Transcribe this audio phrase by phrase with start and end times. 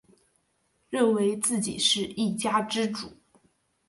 [0.89, 3.15] 认为自己是一家之主